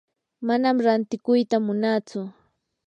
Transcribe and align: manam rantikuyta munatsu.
manam 0.47 0.75
rantikuyta 0.85 1.57
munatsu. 1.65 2.19